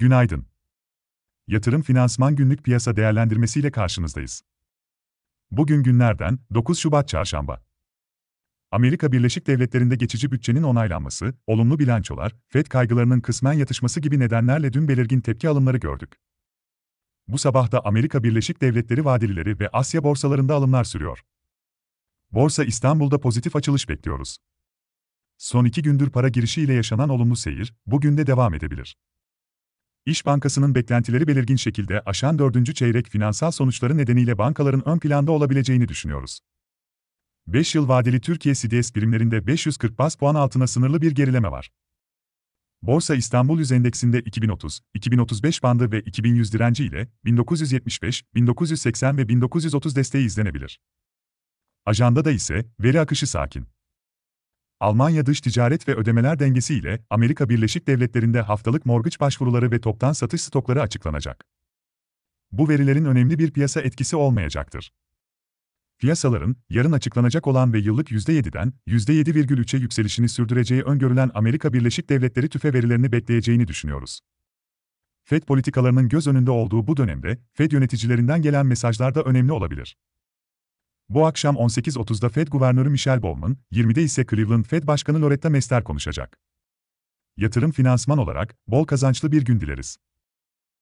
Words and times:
Günaydın. 0.00 0.46
Yatırım 1.46 1.82
Finansman 1.82 2.36
Günlük 2.36 2.64
Piyasa 2.64 2.96
Değerlendirmesiyle 2.96 3.70
karşınızdayız. 3.70 4.42
Bugün 5.50 5.82
günlerden 5.82 6.38
9 6.54 6.78
Şubat 6.78 7.08
Çarşamba. 7.08 7.62
Amerika 8.70 9.12
Birleşik 9.12 9.46
Devletleri'nde 9.46 9.96
geçici 9.96 10.32
bütçenin 10.32 10.62
onaylanması, 10.62 11.34
olumlu 11.46 11.78
bilançolar, 11.78 12.36
FED 12.46 12.66
kaygılarının 12.66 13.20
kısmen 13.20 13.52
yatışması 13.52 14.00
gibi 14.00 14.18
nedenlerle 14.18 14.72
dün 14.72 14.88
belirgin 14.88 15.20
tepki 15.20 15.48
alımları 15.48 15.76
gördük. 15.76 16.16
Bu 17.28 17.38
sabah 17.38 17.72
da 17.72 17.84
Amerika 17.84 18.22
Birleşik 18.22 18.60
Devletleri 18.60 19.04
vadelileri 19.04 19.60
ve 19.60 19.68
Asya 19.68 20.04
borsalarında 20.04 20.54
alımlar 20.54 20.84
sürüyor. 20.84 21.24
Borsa 22.32 22.64
İstanbul'da 22.64 23.20
pozitif 23.20 23.56
açılış 23.56 23.88
bekliyoruz. 23.88 24.38
Son 25.36 25.64
iki 25.64 25.82
gündür 25.82 26.10
para 26.10 26.28
girişiyle 26.28 26.72
yaşanan 26.72 27.08
olumlu 27.08 27.36
seyir, 27.36 27.74
bugün 27.86 28.16
de 28.16 28.26
devam 28.26 28.54
edebilir. 28.54 28.96
İş 30.06 30.26
Bankası'nın 30.26 30.74
beklentileri 30.74 31.26
belirgin 31.26 31.56
şekilde 31.56 32.00
aşan 32.00 32.38
dördüncü 32.38 32.74
çeyrek 32.74 33.08
finansal 33.08 33.50
sonuçları 33.50 33.96
nedeniyle 33.96 34.38
bankaların 34.38 34.88
ön 34.88 34.98
planda 34.98 35.32
olabileceğini 35.32 35.88
düşünüyoruz. 35.88 36.40
5 37.46 37.74
yıl 37.74 37.88
vadeli 37.88 38.20
Türkiye 38.20 38.54
CDS 38.54 38.94
birimlerinde 38.94 39.46
540 39.46 39.98
bas 39.98 40.16
puan 40.16 40.34
altına 40.34 40.66
sınırlı 40.66 41.02
bir 41.02 41.12
gerileme 41.12 41.50
var. 41.50 41.70
Borsa 42.82 43.14
İstanbul 43.14 43.58
Yüz 43.58 43.72
Endeksinde 43.72 44.20
2030, 44.20 44.80
2035 44.94 45.62
bandı 45.62 45.92
ve 45.92 46.00
2100 46.00 46.52
direnci 46.52 46.84
ile 46.84 47.08
1975, 47.24 48.24
1980 48.34 49.18
ve 49.18 49.28
1930 49.28 49.96
desteği 49.96 50.26
izlenebilir. 50.26 50.80
Ajandada 51.86 52.30
ise 52.30 52.66
veri 52.80 53.00
akışı 53.00 53.26
sakin. 53.26 53.66
Almanya 54.80 55.26
dış 55.26 55.40
ticaret 55.40 55.88
ve 55.88 55.94
ödemeler 55.94 56.38
dengesi 56.38 56.74
ile 56.74 57.04
Amerika 57.10 57.48
Birleşik 57.48 57.86
Devletleri'nde 57.86 58.40
haftalık 58.40 58.86
mortgage 58.86 59.16
başvuruları 59.20 59.70
ve 59.70 59.80
toptan 59.80 60.12
satış 60.12 60.42
stokları 60.42 60.82
açıklanacak. 60.82 61.44
Bu 62.52 62.68
verilerin 62.68 63.04
önemli 63.04 63.38
bir 63.38 63.50
piyasa 63.50 63.80
etkisi 63.80 64.16
olmayacaktır. 64.16 64.92
Piyasaların, 65.98 66.56
yarın 66.70 66.92
açıklanacak 66.92 67.46
olan 67.46 67.72
ve 67.72 67.78
yıllık 67.78 68.10
%7'den 68.10 68.72
%7,3'e 68.86 69.80
yükselişini 69.80 70.28
sürdüreceği 70.28 70.82
öngörülen 70.82 71.30
Amerika 71.34 71.72
Birleşik 71.72 72.10
Devletleri 72.10 72.48
tüfe 72.48 72.72
verilerini 72.72 73.12
bekleyeceğini 73.12 73.68
düşünüyoruz. 73.68 74.20
FED 75.24 75.42
politikalarının 75.42 76.08
göz 76.08 76.26
önünde 76.26 76.50
olduğu 76.50 76.86
bu 76.86 76.96
dönemde, 76.96 77.38
FED 77.52 77.72
yöneticilerinden 77.72 78.42
gelen 78.42 78.66
mesajlar 78.66 79.14
da 79.14 79.22
önemli 79.22 79.52
olabilir. 79.52 79.96
Bu 81.10 81.26
akşam 81.26 81.56
18.30'da 81.56 82.28
Fed 82.28 82.48
Guvernörü 82.48 82.90
Michelle 82.90 83.22
Bowman, 83.22 83.56
20'de 83.72 84.02
ise 84.02 84.26
Cleveland 84.30 84.64
Fed 84.64 84.86
Başkanı 84.86 85.22
Loretta 85.22 85.50
Mester 85.50 85.84
konuşacak. 85.84 86.38
Yatırım 87.36 87.72
finansman 87.72 88.18
olarak 88.18 88.56
bol 88.68 88.84
kazançlı 88.84 89.32
bir 89.32 89.44
gün 89.44 89.60
dileriz. 89.60 89.98